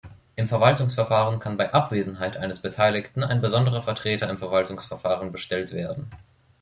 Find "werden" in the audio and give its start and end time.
5.73-6.07